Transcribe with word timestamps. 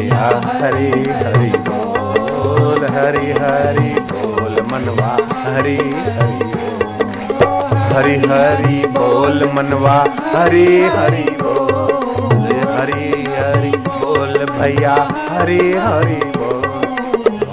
भैया 0.00 0.28
हरि 0.60 0.90
हरि 1.14 1.50
बोल 1.64 2.84
हरि 2.92 3.32
हरि 3.40 3.90
बोल 4.10 4.54
मनवा 4.70 5.08
हरि 5.46 5.76
हरि 6.18 6.38
हरि 7.90 8.14
हरि 8.30 8.78
बोल 8.96 9.44
मनवा 9.56 9.96
हरि 10.36 10.64
हरि 10.96 11.26
बोल 11.42 12.48
हरि 12.70 13.10
हरि 13.36 13.72
बोल 13.88 14.38
भैया 14.52 14.96
हरि 15.32 15.60
हरि 15.86 16.20
बोल 16.38 16.64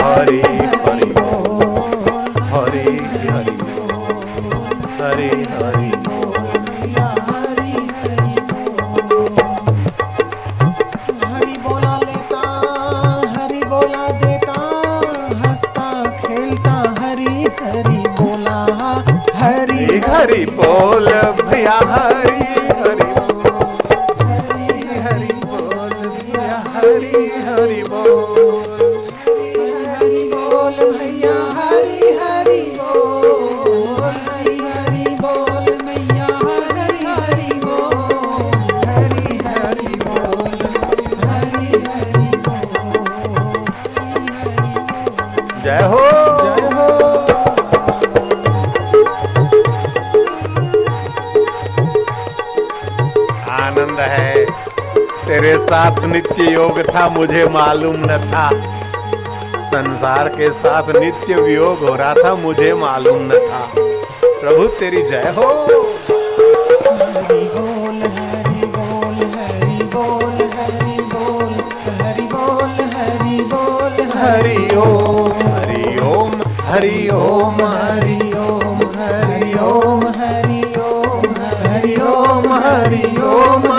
हरि 0.00 0.40
हरि 0.86 1.12
बोल 1.20 2.42
हरि 2.54 2.86
हरि 3.30 3.56
बोल 3.62 4.10
हरि 5.00 5.30
हरि 5.54 5.92
हरि 6.02 6.61
खेलता 16.32 16.74
हरी 16.98 17.44
हरी 17.60 18.02
बोला, 18.18 18.60
हरी 19.40 19.98
हरी 20.04 20.44
बोल 20.58 21.08
भैया, 21.40 21.74
हरी 21.90 22.44
हरी 22.78 23.08
हरी 24.30 24.86
हरी 25.06 25.32
बोल 25.44 25.92
भैया, 26.14 26.56
हरी 26.76 27.26
हरि 27.48 27.82
बोल। 27.92 28.91
आनंद 53.62 54.00
है। 54.00 54.44
तेरे 55.26 55.58
साथ 55.58 56.04
नित्य 56.04 56.44
योग 56.44 56.94
था, 56.94 57.08
मुझे 57.08 57.44
मालूम 57.46 57.96
न 57.96 58.30
था। 58.30 58.50
संसार 59.66 60.28
के 60.28 60.50
साथ 60.50 60.96
नित्य 60.96 61.34
वियोग 61.34 61.78
हो 61.78 61.94
रहा 61.94 62.14
था, 62.14 62.34
मुझे 62.34 62.74
मालूम 62.74 63.18
न 63.22 63.30
था। 63.30 63.70
प्रभु, 64.40 64.66
तेरी 64.66 65.02
जय 65.02 65.34
हो। 65.36 65.66
हरिओम 82.62 83.71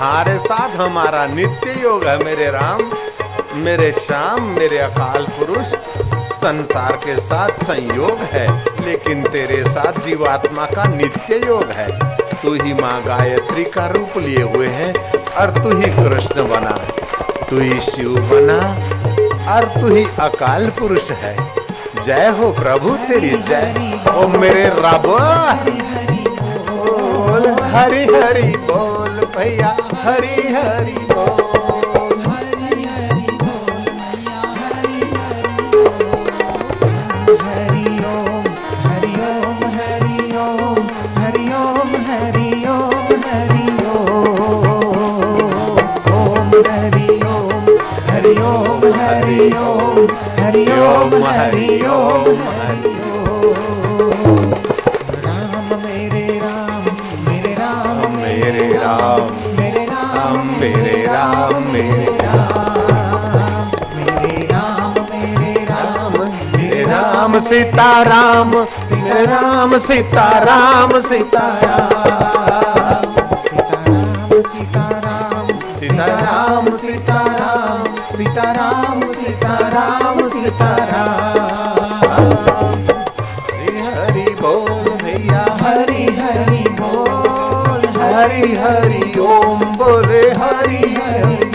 तुम्हारे 0.00 0.38
साथ 0.38 0.76
हमारा 0.76 1.24
नित्य 1.26 1.72
योग 1.82 2.04
है 2.04 2.16
मेरे 2.24 2.44
राम 2.50 2.78
मेरे 3.54 3.90
श्याम 3.92 4.44
मेरे 4.58 4.78
अकाल 4.78 5.24
पुरुष। 5.30 5.66
संसार 6.34 6.92
के 6.96 7.16
साथ 7.20 7.64
संयोग 7.64 8.20
है 8.32 8.46
लेकिन 8.86 9.22
तेरे 9.24 9.62
साथ 9.70 10.00
जीवात्मा 10.06 10.64
का 10.66 10.84
नित्य 10.84 11.40
योग 11.46 11.64
है। 11.70 11.88
तू 12.42 12.52
ही 12.54 12.72
माँ 12.74 13.02
गायत्री 13.02 13.64
का 13.64 13.86
रूप 13.86 14.16
लिए 14.16 14.42
हुए 14.42 14.66
है 14.68 14.92
और 15.40 15.52
तू 15.58 15.76
ही 15.76 15.90
कृष्ण 15.90 16.48
बना। 16.48 16.72
तू 17.50 17.60
ही 17.60 17.80
शिव 17.80 18.14
बना 18.30 18.58
और 19.54 19.64
तू 19.80 19.94
ही 19.94 20.04
अकाल 20.20 20.68
पुरुष 20.70 21.10
है। 21.10 21.36
जय 22.02 22.28
हो 22.38 22.50
प्रभु 22.52 22.96
तेरी 23.08 23.36
जय। 23.48 24.00
ओ 24.16 24.26
मेरे 24.38 24.66
रब! 24.78 25.06
हरि 27.74 28.04
हरि 28.14 28.48
बोल। 28.60 28.99
भैया 29.36 29.76
हरी 30.04 30.36
हरी 30.54 30.98
बोल 31.12 31.40
हरि 49.00 49.44
ओम 49.62 50.14
हरि 50.38 50.64
ओम 50.78 51.14
हरि 51.24 51.74
ओम 51.88 52.36
हरि 52.46 52.92
ओम 53.10 53.79
मेरे 59.10 59.84
राम 59.84 60.46
मेरे 60.60 61.02
राम 61.06 61.54
मेरे 61.72 62.04
राम 62.16 62.68
मेरे 63.96 64.46
राम 64.46 64.94
मेरे 65.00 65.64
राम 65.64 65.64
मेरे 65.64 65.64
राम 65.64 66.18
मेरे 66.56 66.82
राम 66.84 67.38
सीताराम 67.40 68.50
मेरे 68.50 69.24
राम 69.26 69.78
सीताराम 69.78 71.00
सीताराम 71.00 71.90
सीताराम 74.42 75.48
सीताराम 75.72 76.70
सीताराम 76.76 76.76
सीताराम 76.78 77.90
सीताराम 78.12 79.00
सीताराम 79.12 80.22
सीताराम 80.30 81.50
हरि 82.10 82.89
हरि 88.30 88.54
हरि 88.54 89.18
ओम 89.20 89.64
बोले 89.78 90.22
हरि 90.40 90.82
हरि। 90.98 91.49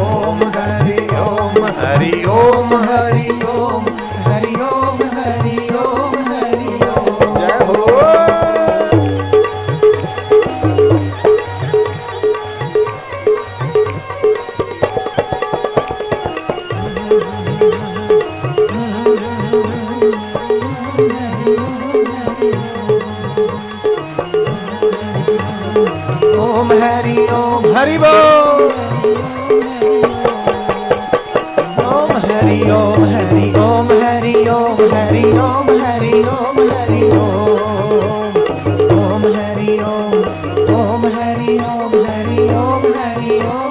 ओम 0.06 0.41
हरि 0.56 0.97
ओम 1.19 1.65
हरि 1.80 2.12
ओम 2.36 2.74
हरि 2.89 3.30
ओम 3.45 3.49
ओम 32.67 33.03
हरि 33.11 33.45
ओम 33.59 33.88
हरि 34.01 34.33
ओम 34.50 34.79
हरि 34.94 35.23
ओम 35.44 35.69
हरि 35.81 36.13
ओम 36.31 36.57
हरि 36.71 37.01
ओम 37.17 38.35
ओम 38.97 39.27
हरि 39.35 39.77
ओम 39.91 40.17
ओम 40.75 41.06
हरि 41.17 41.57
ओम 41.69 41.95
हरि 42.07 42.47
ओम 42.63 42.88
हरि 42.97 43.39
ओम 43.47 43.69